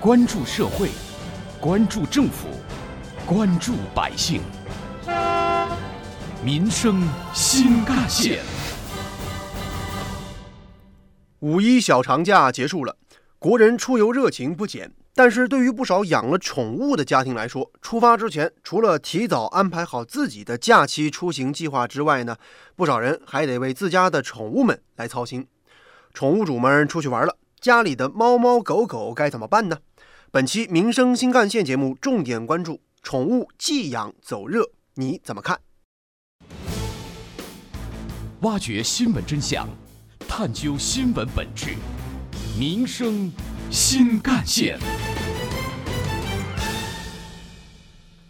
[0.00, 0.90] 关注社会，
[1.60, 2.46] 关注政府，
[3.26, 4.40] 关注百姓，
[6.40, 7.02] 民生
[7.34, 8.38] 新干线。
[11.40, 12.96] 五一小长假结束了，
[13.40, 14.92] 国人出游热情不减。
[15.16, 22.36] 但是对于不少养了宠物的家庭来说，出发之前除了提早安排好自己的假期出行计划之外呢，
[22.76, 25.48] 不少人还得为自家的宠物们来操心。
[26.14, 29.78] 宠物主们出去玩了，家里的猫猫狗狗该怎么办呢？
[30.30, 35.58] 本期民生新干线节目重点关注宠物寄养走热，你怎么看？
[38.42, 39.68] 挖掘新闻真相，
[40.28, 41.74] 探究新闻本质，
[42.56, 43.32] 民生
[43.70, 44.78] 新干线。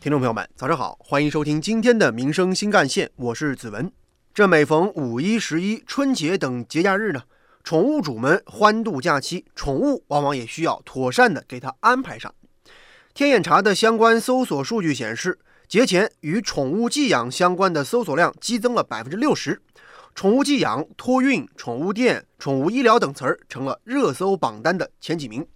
[0.00, 3.92] 听众朋友们，早上好，欢迎收听今天的民生新干线，我是子文。
[4.32, 7.24] 这每逢五一、十一、春节等节假日呢，
[7.62, 12.34] 宠物主们欢度假期，宠物往往也需要妥善的给它安排上。
[13.14, 19.60] 天眼查的相关搜索数据显示，节前与宠物寄养相关的搜索量激增了百分之六十，
[20.14, 25.46] 宠物寄养、托运、宠物店、宠物医疗等词儿成了热搜榜单的前几名。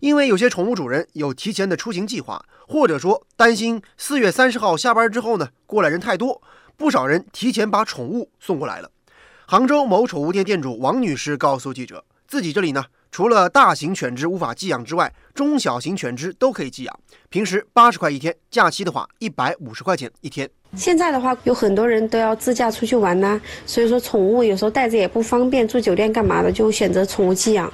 [0.00, 6.40] 因为有些宠物主人有提前的出行计划，或者说担心四月三十号下班之后呢，过来人太多，
[6.76, 8.90] 不少人提前把宠物送过来了。
[9.50, 20.48] 杭州某宠物店店主王女士告诉记者，自己这里呢，除了大型犬只无法寄养之外，中小型犬只都可以寄养，平时八十块一天，假期的话一百五十块钱一天。
[20.76, 27.72] 现在的话，有很多人都要自驾出去玩呐，所以说宠物有时候带着也不方便，住酒店干嘛的，就选择宠物寄养。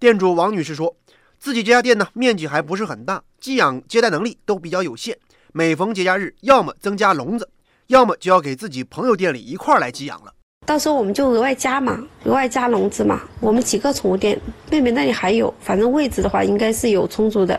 [0.00, 0.92] 店主王女士说。
[1.38, 5.16] 自己这家店呢，面积还不是很大，寄养接待能力都比较有限。
[5.52, 7.48] 每逢节假日，要么增加笼子，
[7.86, 10.32] 要么就要给自己朋友店里一块儿来寄养了。
[10.68, 13.22] 到时候我们就额外加嘛，额外加笼子嘛。
[13.40, 14.38] 我们几个宠物店，
[14.70, 17.58] 妹妹那里还有，反正位置的话应该是有充足的。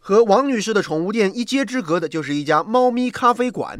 [0.00, 3.78] 和王女士的宠物店一街之隔的就是一家猫咪咖啡馆。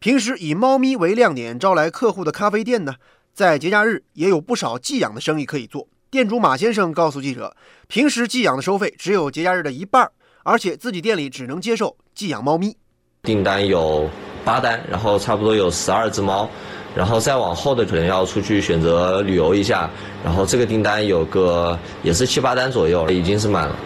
[0.00, 2.94] 平时以猫咪为亮点招来客户的咖啡店呢，
[3.32, 5.86] 在节假日也有不少寄养的生意可以做。
[6.10, 7.54] 店主马先生告诉记者，
[7.86, 10.10] 平时寄养的收费只有节假日的一半，
[10.42, 12.76] 而且自己店里只能接受寄养猫咪。
[13.22, 14.10] 订单有
[14.44, 16.50] 八单，然后差不多有十二只猫，
[16.94, 19.90] 然后再往后的可能要出去选择旅游一下，
[20.24, 23.76] 然后这个订单有个也是七八单左右，已经是满了。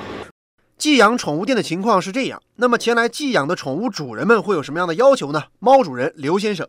[0.77, 5.43] 寄养宠物店的情况是这样，那么前来寄养的宠物主人们会有什么样的要求呢？
[5.59, 6.69] 猫主人刘先生。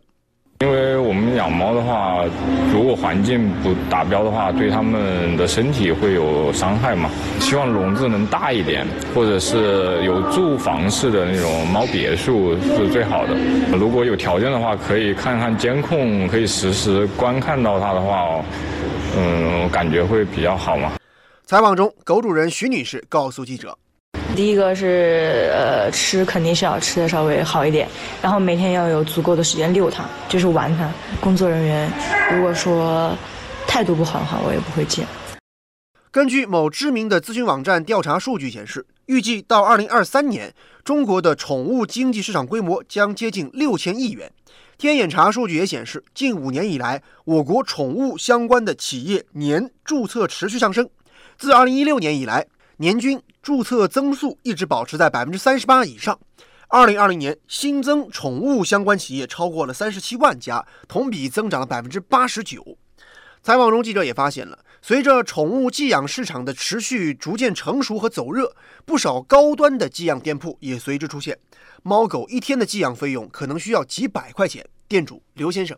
[0.62, 2.22] 因为我们养猫的话，
[2.70, 7.08] 如果环境不达标的话，对它们的身体会有伤害嘛。
[7.40, 13.34] 希望笼子能大一点，或者是有住房式的那种猫别墅是最好的。
[13.78, 18.44] 如果有条件的话，可以看看监控，可以实时观看到它的话，
[19.16, 20.92] 嗯，感觉会比较好嘛。
[21.46, 23.74] 采访中，狗主人徐女士告诉记者。
[24.36, 27.86] 第一个是呃吃肯定是要吃的稍微好一点，
[28.22, 30.90] 然后每天要有足够的时间遛它，就是玩它。
[31.20, 31.92] 工作人员
[32.32, 33.14] 如果说
[33.66, 35.06] 态度不好的话，我也不会见。
[36.10, 44.32] 根据某知名的咨询网站调查数据显示，预计到二零二三年，中国的宠物经济市场规模将接近六千亿元。
[44.78, 50.88] 天眼查数据也显示，近五年以来，我国宠物相关的企业年注册持续上升，
[51.36, 52.46] 自二零一六年以来。
[52.78, 56.18] 年均注册增速一直保持在百分之三十八以上。
[56.68, 62.78] 二零二零年新增宠物相关企业超过了三十七万家，同比增长了百分之八十九。
[63.42, 71.38] 采访中，记者也发现了，随着宠物寄养市场的持续逐渐成熟和走热，不少高端的寄养店铺也随之出现。
[71.82, 74.64] 猫狗一天的寄养费用可能需要几百块钱。
[74.86, 75.76] 店主刘先生。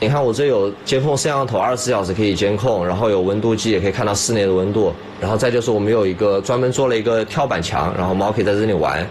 [0.00, 4.94] 你看我这有监控摄像头，二十四小时可以监控，然后有温度计，也可以看到室内的温度。
[5.20, 9.04] 然后再就是我们有一个专门做了一个跳板墙，然后猫可以在这里玩。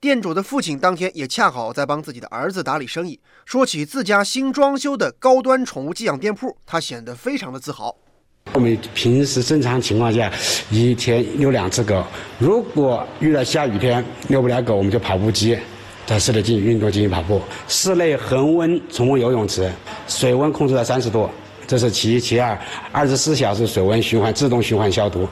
[0.00, 3.20] 店主的父亲当天也恰好在帮自己的儿子打理生意。
[3.44, 7.94] 说起自家新装修的高端宠物寄养店铺，他显得非常的自豪。
[8.52, 10.32] 我们平时正常情况下，
[10.70, 12.02] 一天遛两只狗。
[12.38, 15.56] 如果遇到下雨天遛不了狗，我们就跑步机。
[16.10, 17.40] 在室内进行运动，进行跑步。
[17.68, 19.72] 室内恒温宠物游泳池，
[20.08, 21.30] 水温控制在三十度，
[21.68, 22.18] 这是其一。
[22.18, 22.60] 其二，
[22.90, 25.28] 二十四小时水温循环自动循环消毒。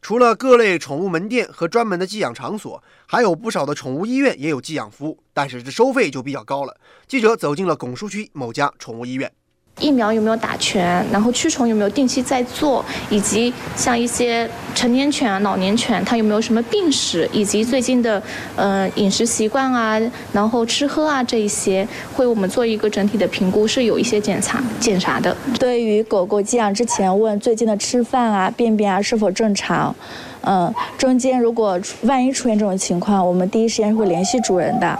[0.00, 6.76] 除了各类宠物门店和专门的寄养场所，还有不少的宠物医院也有寄养服务，但是这收费就比较高了。
[7.08, 9.32] 记者走进了拱墅区某家宠物医院。
[9.78, 11.04] 疫苗有没有打全？
[11.10, 12.84] 然后驱虫有没有定期在做？
[13.10, 17.28] 以及像一些成年犬啊、老年犬，它有没有什么病史？
[17.32, 18.22] 以及最近的
[18.56, 20.00] 呃饮食习惯啊，
[20.32, 25.36] 然后吃喝啊这一些，会我们做一个整体的评估，是有一些检查检查的。
[25.58, 29.94] 对于狗狗寄养之前，问最近的吃饭啊、便便啊是否正常，
[30.42, 34.98] 嗯，中间如果万一出现这种情况，我们第一时间会联系主人的。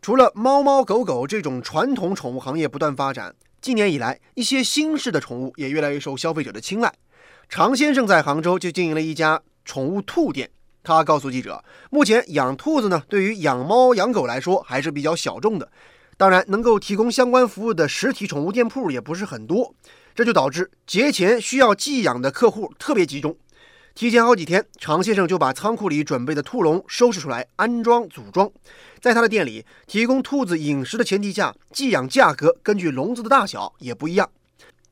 [0.00, 6.92] 除了猫猫狗狗这种传统宠物行业不断发展，近年以来，一些新式的宠物也越来越受消费者的青睐。
[7.48, 10.50] 常先生在杭州就经营了一家宠物兔店。
[10.84, 15.70] 他告诉记者，目前养兔子呢，对于养猫养狗来说还是比较小众的。
[16.16, 19.74] 当然，能够提供相关服务的实体宠物店铺也不是很多，
[20.14, 23.36] 这就导致节前需要寄养的客户特别集中。
[23.98, 28.48] 提前好几天，常先生就把仓库里准备的兔笼收拾出来，安装组装。
[29.00, 34.30] 在他的店里，提供兔子饮食的前提下，寄养价格根据笼子的大小也不一样。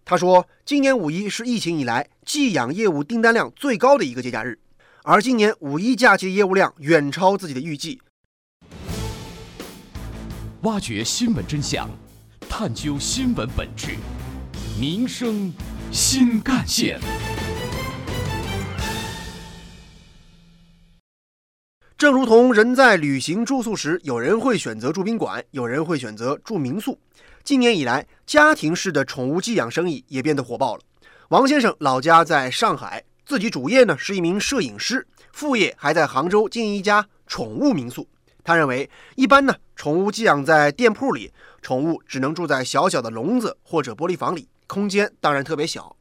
[0.04, 4.58] 他说，今年五一是疫情以来寄养业务订单量最高的一个节假日，
[5.04, 8.00] 而今年五一假期的业务量远超自己的预计。
[10.62, 11.88] 挖掘新闻真相，
[12.48, 13.94] 探究新闻本质，
[14.80, 15.52] 民生
[15.92, 16.98] 新干线。
[21.98, 26.98] 正如同人在旅行住宿时，有人会选择住宾馆，有人会选择住民宿。
[27.42, 30.82] 今年以来，家庭式的宠物寄养生意也变得火爆了。
[31.30, 38.06] 王先生老家在上海，自己主业呢是一名摄影师，副业还在杭州经营一家宠物民宿。
[38.44, 41.32] 他认为，一般呢，宠物寄养在店铺里，
[41.62, 45.96] 宠物只能住在小小的笼子或者玻璃房里，空间当然特别小。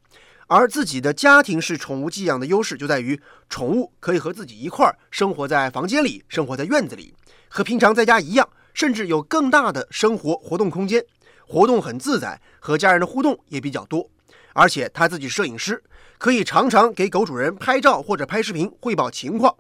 [0.47, 3.19] 而自己的家庭式宠物寄养的优势就在于，
[3.50, 7.13] 宠物可以和自己一块儿生活在房间里，生活在院子里，
[7.50, 11.03] 和平常在家一样，甚至有更大的生活活动空间，
[11.47, 14.07] 活动很自在，和家人的互动也比较多。
[14.53, 15.83] 而且他自己摄影师，
[16.19, 19.56] 可以常常给狗主人拍照或者拍视频汇报情况。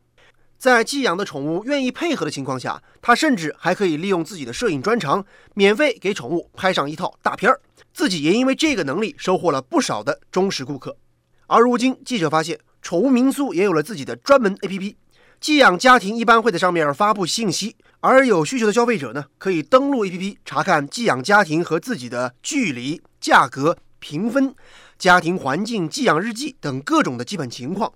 [0.65, 5.23] 在寄养的宠物愿意配合的情况下，他甚至还可以利用自己的摄影专长，
[5.53, 7.61] 免费给宠物拍上一套大片儿。
[7.93, 10.97] 自己也因为这个能力收获了不少的忠实顾客，
[11.45, 14.95] 而如今记者发现，宠物民宿也有了自己的专门 APP，
[15.39, 24.55] 寄养家庭一般会在上面发布信息，而有需求的消费者呢，可以登录 APP 查看寄养家庭和自己的距离、价格、评分、
[24.97, 27.93] 家庭环境、寄养日记等各种的基本情况。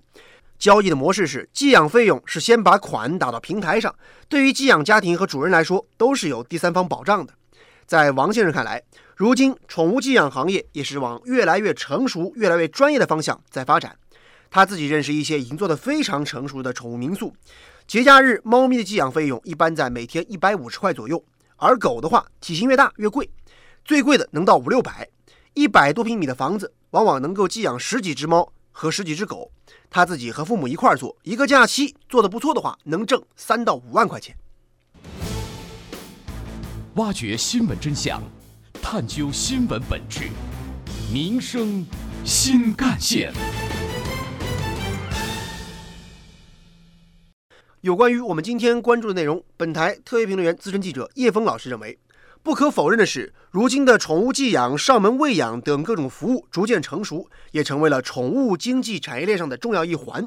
[0.60, 3.92] 交易的模式是，寄养费用是先把款打到平台上，
[4.28, 7.32] 对于寄养家庭和主人来说，都是有第三方保障的。
[7.86, 8.82] 在王先生看来，
[9.16, 13.96] 如今宠物寄养行业也是往越来越成熟、越来越专业的方向在发展。
[14.50, 17.32] 他自己认识一些已经做得非常成熟的宠物民宿，
[17.86, 21.24] 节假日猫咪的寄养费用一般在每天一百五十块左右，
[21.56, 23.30] 而狗的话，体型越大越贵，
[23.82, 25.08] 最贵的能到五六百。
[25.54, 29.52] 一百多平米的房子，往往能够寄养十几只猫和十几只狗。
[29.90, 34.34] 他自己和父母一块儿做，一个假期做的不错的话，能挣三到五万块钱。
[36.94, 38.22] 挖掘新闻真相，
[38.80, 40.30] 探究新闻本质，
[41.12, 41.84] 民生
[42.24, 43.34] 新干线。
[47.82, 51.98] 有关于我们今天关注的内容，本台特约评论员、资深记者叶峰老师认为，
[52.42, 60.26] 不可否认的是，如今的宠物寄养、上门喂养等各种服务逐渐成熟，也成为了宠物经济产业链上的重要一环。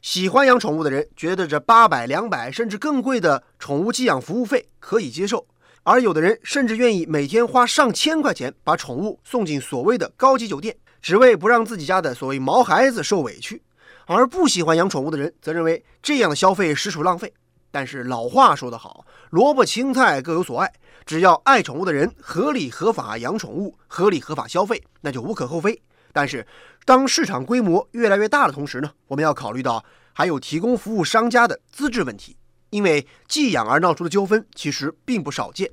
[0.00, 5.48] 喜欢养宠物的人觉得这八百、两百甚至更贵的宠物寄养服务费可以接受。
[5.82, 13.60] 而有的人甚至愿意每天花上千块钱把宠物送进所谓的高级酒店，只为不让自己家的所谓毛孩子受委屈。
[14.06, 17.34] 而不喜欢养宠物的人则认为这样的消费实属浪费。
[17.70, 20.72] 但是老话说得好，萝卜青菜各有所爱，
[21.04, 25.80] 只要爱宠物的人合理合法养宠物，合理合法消费，那就无可厚非。
[26.12, 26.46] 但是
[26.84, 32.36] 当市场规模越来越大的同时呢，我们要考虑到还有提供服务商家的资质问题。
[32.70, 35.70] 因为寄养而闹出的纠纷其实并不少见，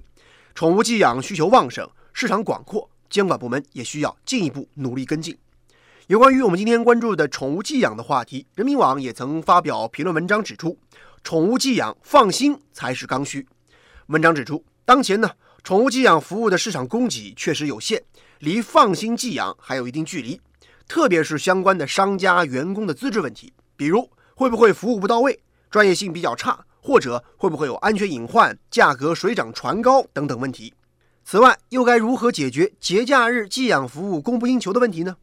[0.54, 5.38] 宠物寄养需求旺盛，市场广阔，监管部门也需要进一步努力跟进。
[6.08, 10.78] 有关于我们今天关注的宠物寄养的话题，人民网也曾发表评论文章指出，
[11.26, 13.48] 宠物寄养放心才是刚需。
[14.10, 15.32] 文章指出，当前呢，
[15.64, 18.04] 宠物寄养服务的市场供给确实有限，
[18.38, 20.40] 离放心寄养还有一定距离，
[20.88, 25.40] 特别是相关的商家员工的资质问题，比如会不会服务不到位，
[25.72, 26.64] 专业性比较差。
[26.80, 30.72] 或者会不会有安全隐患、价格水涨船高等等问题？
[31.24, 35.18] 此外，又该如何解决节假日寄养服务供不应求的问题呢？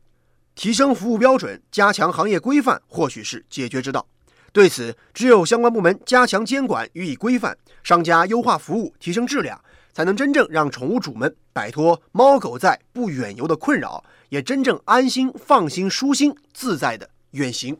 [0.56, 4.04] 提升服务标准，加强行业规范，或许是解决之道。
[4.52, 9.58] 对此，只有相关部门加强监管，予以规范，商家优化服务，提升质量，
[9.94, 17.74] 才能真正让宠物主们摆脱猫狗在不远游的困扰，也真正安心、放心、舒心、自在的远行。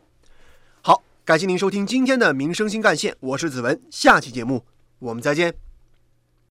[0.81, 4.64] 好感谢您收听今天的《民生新干线》，我是子文，下期节目
[4.99, 5.72] 我们再见。